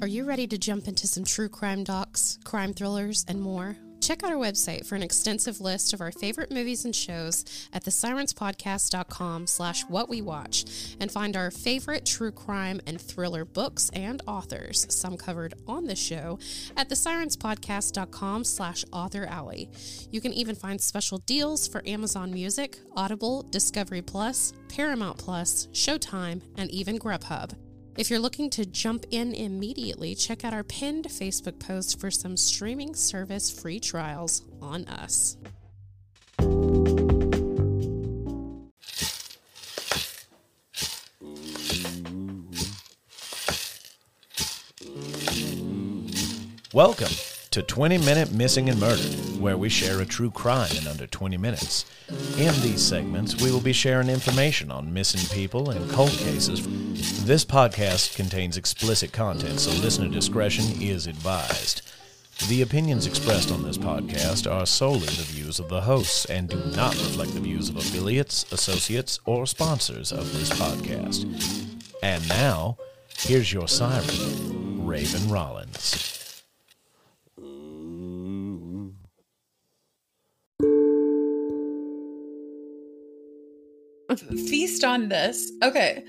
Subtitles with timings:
[0.00, 3.76] Are you ready to jump into some true crime docs, crime thrillers, and more?
[4.00, 7.84] Check out our website for an extensive list of our favorite movies and shows at
[7.84, 10.64] thesirenspodcast.com slash what we watch
[11.00, 15.96] and find our favorite true crime and thriller books and authors, some covered on the
[15.96, 16.38] show,
[16.76, 19.68] at thesirenspodcast.com slash author alley.
[20.12, 26.40] You can even find special deals for Amazon Music, Audible, Discovery Plus, Paramount Plus, Showtime,
[26.56, 27.52] and even Grubhub.
[27.98, 32.36] If you're looking to jump in immediately, check out our pinned Facebook post for some
[32.36, 35.36] streaming service free trials on us.
[46.72, 47.08] Welcome
[47.58, 51.36] to 20 Minute Missing and Murdered, where we share a true crime in under 20
[51.38, 51.86] minutes.
[52.38, 56.64] In these segments, we will be sharing information on missing people and cold cases.
[57.24, 61.82] This podcast contains explicit content, so listener discretion is advised.
[62.48, 66.62] The opinions expressed on this podcast are solely the views of the hosts and do
[66.76, 71.26] not reflect the views of affiliates, associates, or sponsors of this podcast.
[72.04, 72.78] And now,
[73.16, 76.27] here's your siren, Raven Rollins.
[84.16, 85.52] Feast on this.
[85.62, 86.04] Okay.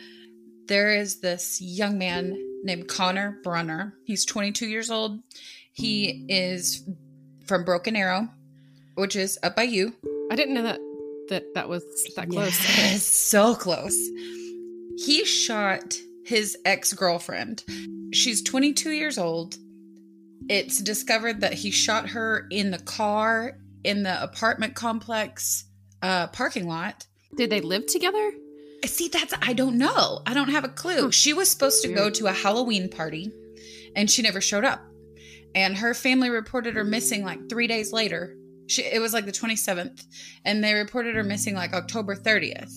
[0.67, 3.95] There is this young man named Konner Brunner.
[4.05, 5.19] He's 22 years old.
[5.73, 6.87] He is
[7.45, 8.29] from Broken Arrow,
[8.95, 9.93] which is up by you.
[10.31, 10.79] I didn't know that
[11.29, 11.83] that that was
[12.15, 12.59] that close.
[12.77, 13.97] Yes, so close.
[14.97, 17.63] He shot his ex-girlfriend.
[18.13, 19.57] She's 22 years old.
[20.49, 25.65] It's discovered that he shot her in the car in the apartment complex
[26.01, 28.31] uh, parking lot did they live together?
[28.85, 30.21] See, that's I don't know.
[30.25, 31.11] I don't have a clue.
[31.11, 33.31] She was supposed to go to a Halloween party
[33.95, 34.81] and she never showed up.
[35.53, 38.35] And her family reported her missing like 3 days later.
[38.67, 40.05] She, it was like the 27th
[40.45, 42.71] and they reported her missing like October 30th.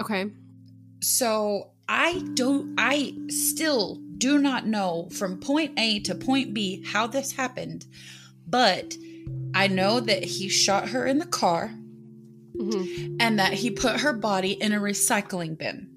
[0.00, 0.26] Okay.
[1.00, 7.08] So, I don't I still do not know from point A to point B how
[7.08, 7.86] this happened,
[8.46, 8.94] but
[9.54, 11.74] I know that he shot her in the car
[12.60, 13.16] mm-hmm.
[13.20, 15.88] and that he put her body in a recycling bin.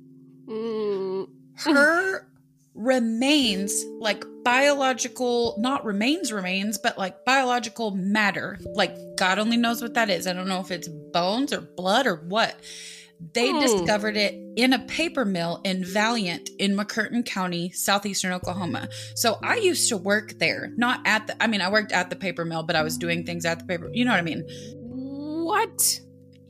[0.47, 1.29] Mm.
[1.55, 2.27] Her
[2.75, 8.59] remains, like biological, not remains, remains, but like biological matter.
[8.73, 10.27] Like God only knows what that is.
[10.27, 12.59] I don't know if it's bones or blood or what.
[13.33, 13.61] They hmm.
[13.61, 18.89] discovered it in a paper mill in Valliant in McCurtain County, southeastern Oklahoma.
[19.15, 22.17] So I used to work there, not at the, I mean, I worked at the
[22.17, 24.43] paper mill, but I was doing things at the paper, you know what I mean?
[24.75, 26.01] What?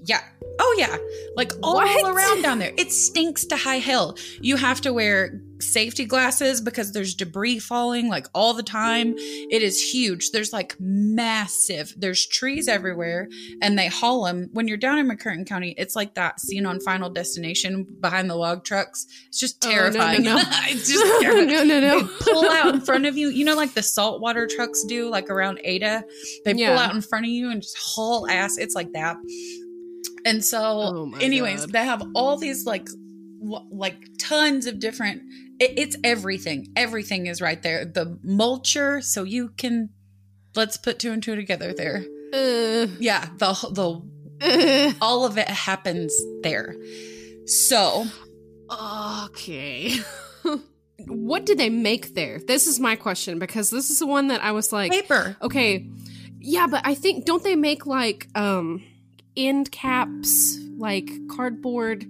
[0.06, 0.22] Yeah.
[0.60, 0.98] Oh yeah.
[1.36, 2.16] Like all what?
[2.16, 2.74] around down there.
[2.78, 4.18] It stinks to high hell.
[4.42, 9.16] You have to wear safety glasses because there's debris falling like all the time.
[9.18, 10.32] It is huge.
[10.32, 11.94] There's like massive.
[11.98, 13.30] There's trees everywhere
[13.62, 14.50] and they haul them.
[14.54, 18.36] When you're down in McCurtain County, it's like that scene on Final Destination behind the
[18.36, 19.08] log trucks.
[19.28, 20.28] It's just terrifying.
[20.28, 20.50] Oh, no, no, no.
[20.66, 21.48] it's just terrifying.
[21.48, 22.02] no, no, no.
[22.02, 23.30] They pull out in front of you.
[23.30, 26.04] You know, like the saltwater trucks do, like around Ada.
[26.46, 26.70] They yeah.
[26.70, 28.58] pull out in front of you and just haul ass.
[28.58, 29.18] It's like that.
[30.26, 31.72] And so, oh anyways, God.
[31.72, 32.88] they have all these like,
[33.40, 35.22] w- like tons of different.
[35.60, 36.72] It, it's everything.
[36.76, 37.86] Everything is right there.
[37.86, 39.90] The mulcher, so you can.
[40.56, 42.06] Let's put two and two together there.
[42.34, 44.02] Uh, yeah, the the
[44.44, 46.76] uh, all of it happens there.
[47.46, 48.06] So,
[48.72, 49.98] okay.
[51.08, 52.40] what did they make there?
[52.40, 55.36] This is my question because this is the one that I was like paper.
[55.42, 55.88] Okay.
[56.40, 58.84] Yeah, but I think don't they make like um
[59.36, 62.06] end caps, like cardboard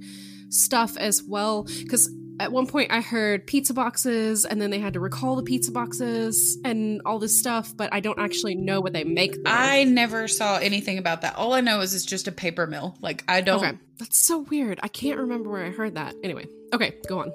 [0.49, 1.63] stuff as well.
[1.63, 5.43] Because at one point I heard pizza boxes, and then they had to recall the
[5.43, 9.33] pizza boxes and all this stuff, but I don't actually know what they make.
[9.33, 9.53] There.
[9.53, 11.35] I never saw anything about that.
[11.35, 12.97] All I know is it's just a paper mill.
[13.01, 13.63] Like I don't.
[13.63, 14.79] Okay, that's so weird.
[14.83, 16.15] I can't remember where I heard that.
[16.23, 17.31] Anyway, okay, go on.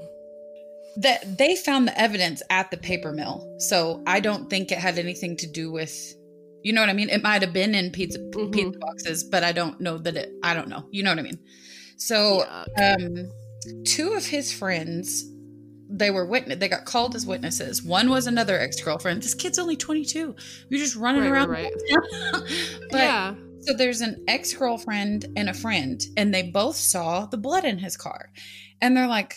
[0.97, 4.99] That they found the evidence at the paper mill, so I don't think it had
[4.99, 6.15] anything to do with
[6.63, 7.09] you know what I mean?
[7.09, 8.51] It might have been in pizza mm-hmm.
[8.51, 10.33] pizza boxes, but I don't know that it.
[10.43, 10.87] I don't know.
[10.91, 11.39] You know what I mean?
[11.97, 12.45] So,
[12.81, 13.31] um,
[13.85, 15.25] two of his friends,
[15.89, 16.59] they were witness.
[16.59, 17.83] They got called as witnesses.
[17.83, 19.23] One was another ex girlfriend.
[19.23, 20.35] This kid's only twenty two.
[20.69, 21.51] You're just running right, around.
[21.51, 21.73] Right.
[22.91, 23.35] but yeah.
[23.61, 27.79] So there's an ex girlfriend and a friend, and they both saw the blood in
[27.79, 28.31] his car,
[28.81, 29.35] and they're like,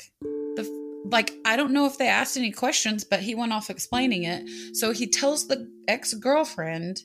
[1.05, 4.75] like I don't know if they asked any questions, but he went off explaining it.
[4.75, 7.01] So he tells the ex girlfriend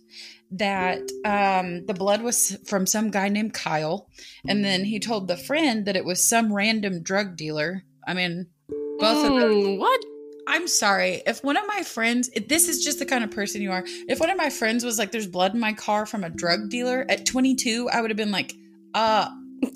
[0.52, 4.08] that um, the blood was from some guy named Kyle,
[4.48, 7.84] and then he told the friend that it was some random drug dealer.
[8.06, 9.78] I mean, both mm, of them.
[9.78, 10.04] What?
[10.49, 11.22] I'm sorry.
[11.26, 13.82] If one of my friends, if this is just the kind of person you are.
[14.08, 16.69] If one of my friends was like, "There's blood in my car from a drug
[16.70, 18.54] dealer," at 22, I would have been like,
[18.94, 19.28] "Uh,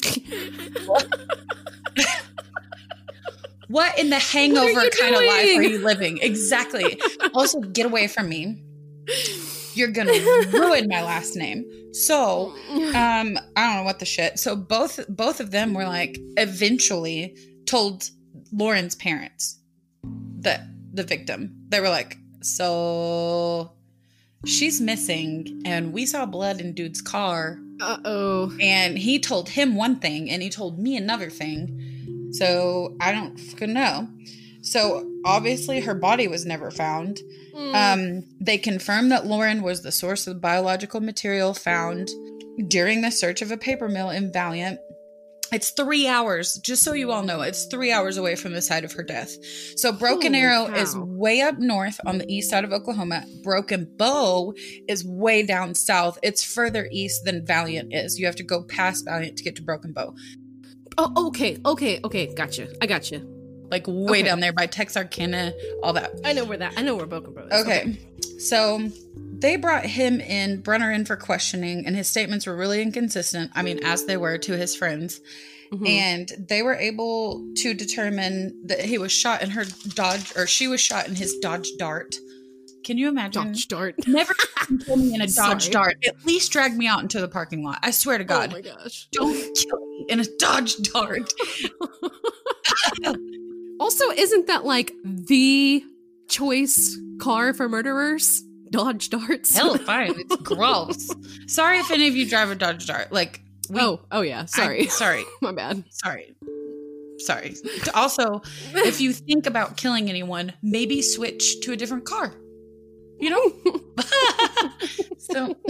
[3.70, 7.00] what in the hangover kind of life are you living?" Exactly.
[7.34, 8.62] also, get away from me.
[9.74, 10.12] You're gonna
[10.52, 11.64] ruin my last name.
[11.92, 14.38] So, um, I don't know what the shit.
[14.38, 17.36] So both both of them were like eventually
[17.66, 18.10] told
[18.52, 19.58] Lauren's parents
[20.40, 20.62] that
[20.92, 21.54] the victim.
[21.68, 23.72] They were like, so
[24.44, 28.52] she's missing, and we saw blood in dude's car, Uh oh.
[28.60, 31.89] and he told him one thing, and he told me another thing.
[32.32, 34.08] So I don't fucking know.
[34.62, 37.18] So obviously her body was never found.
[37.74, 42.08] Um, they confirmed that Lauren was the source of the biological material found
[42.68, 44.78] during the search of a paper mill in Valliant.
[45.52, 48.84] It's three hours, just so you all know, it's three hours away from the site
[48.84, 49.30] of her death.
[49.76, 50.74] So Broken Holy Arrow cow.
[50.74, 53.24] is way up north on the east side of Oklahoma.
[53.42, 54.54] Broken Bow
[54.86, 56.18] is way down south.
[56.22, 58.18] It's further east than Valliant is.
[58.18, 60.14] You have to go past Valliant to get to Broken Bow.
[60.98, 62.34] Oh, okay, okay, okay.
[62.34, 62.68] Gotcha.
[62.82, 63.22] I gotcha.
[63.70, 64.22] Like way Okay.
[64.24, 65.52] down there by Texarkana,
[65.82, 66.10] all that.
[66.24, 66.74] I know where that.
[66.76, 67.52] I know where Broken Brothers.
[67.62, 67.98] Okay.
[68.38, 68.90] So
[69.38, 73.50] they brought him in, Brunner in for questioning, and his statements were really inconsistent.
[73.54, 75.20] I mean, as they were to his friends.
[75.72, 75.88] Mhm.
[75.88, 79.64] And they were able to determine that he was shot in her
[79.94, 82.18] Dodge, or she was shot in his Dodge Dart.
[82.84, 83.46] Can you imagine?
[83.48, 83.94] Dodge Dart.
[84.06, 84.34] Never
[84.84, 85.72] kill me in a Dodge Sorry.
[85.72, 85.96] Dart.
[86.06, 87.78] At least drag me out into the parking lot.
[87.82, 88.50] I swear to oh God.
[88.50, 89.08] Oh my gosh.
[89.12, 91.32] Don't kill me in a Dodge Dart.
[93.80, 95.82] Also, isn't that like the
[96.28, 98.42] choice car for murderers?
[98.70, 99.56] Dodge Darts.
[99.56, 100.12] Hell, fine.
[100.20, 101.08] It's gross.
[101.46, 103.10] Sorry if any of you drive a Dodge Dart.
[103.10, 103.40] Like,
[103.70, 104.42] we, oh, oh yeah.
[104.42, 104.86] I- Sorry.
[104.88, 105.24] sorry.
[105.40, 105.82] my bad.
[105.90, 106.34] sorry
[107.20, 107.54] sorry
[107.94, 108.40] also
[108.74, 112.34] if you think about killing anyone maybe switch to a different car
[113.20, 113.52] you know?
[115.18, 115.54] So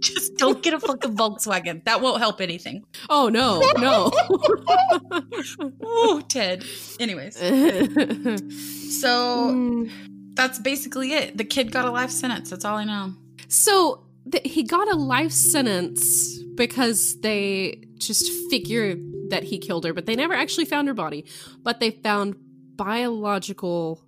[0.00, 1.84] just don't get a fucking volkswagen.
[1.84, 2.84] That won't help anything.
[3.10, 4.10] Oh no, no.
[5.82, 6.64] oh ted.
[6.98, 7.36] Anyways.
[8.98, 9.90] So Mm.
[10.34, 11.36] that's basically it.
[11.36, 12.48] The kid got a life sentence.
[12.50, 13.12] That's all i know.
[13.48, 18.98] So th- he got a life sentence because they just figured
[19.28, 21.26] that he killed her, but they never actually found her body.
[21.62, 22.36] But they found
[22.76, 24.02] biological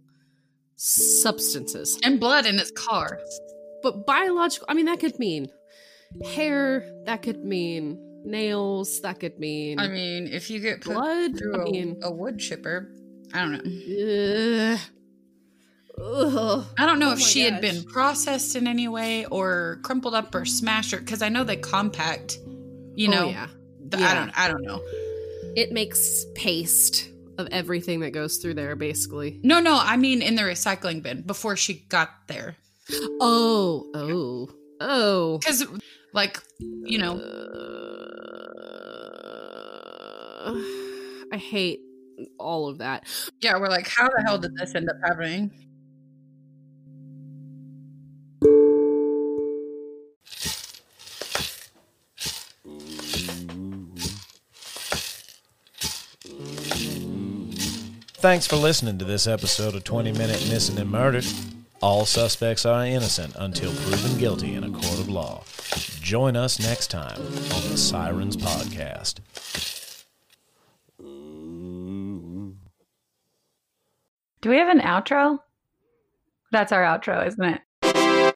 [0.80, 1.98] substances.
[2.02, 3.20] and blood in his car
[3.82, 5.48] But biological, I mean, that could mean
[6.24, 11.36] hair, that could mean nails, that could mean i mean if you get blood.
[11.38, 12.92] through I a, mean, a wood chipper
[13.32, 14.80] i don't know ugh.
[16.02, 16.64] Ugh.
[16.78, 20.34] I don't know Oh if she had been processed in any way or crumpled up
[20.34, 22.38] or smashed or because I know they compact.
[22.94, 23.48] You oh, know, oh, yeah.
[23.86, 24.30] the- I don't.
[24.38, 24.80] I don't know.
[25.56, 27.09] It makes paste
[27.40, 29.40] of everything that goes through there, basically.
[29.42, 29.76] No, no.
[29.82, 32.56] I mean, in the recycling bin before she got there,
[33.20, 34.48] Oh, oh,
[34.80, 35.38] oh.
[35.38, 35.66] because
[36.12, 37.16] like you know,
[40.42, 40.54] Uh,
[41.32, 41.80] I hate
[42.38, 43.04] all of that.
[43.40, 45.50] yeah, we're like, how the hell did this end up happening?
[58.20, 61.24] Thanks for listening to this episode of 20 Minute Missing and Murdered.
[61.80, 65.42] All suspects are innocent until proven guilty in a court of law.
[66.02, 69.20] Join us next time on the Sirens Podcast.
[74.42, 75.38] Do we have an outro?
[76.52, 77.62] That's our outro, isn't it?